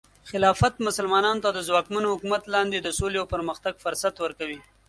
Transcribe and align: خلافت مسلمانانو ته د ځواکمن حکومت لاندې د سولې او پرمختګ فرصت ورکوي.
خلافت 0.29 0.73
مسلمانانو 0.87 1.43
ته 1.45 1.49
د 1.53 1.59
ځواکمن 1.67 2.03
حکومت 2.11 2.43
لاندې 2.53 2.77
د 2.81 2.87
سولې 2.99 3.17
او 3.21 3.31
پرمختګ 3.33 3.73
فرصت 3.83 4.15
ورکوي. 4.19 4.59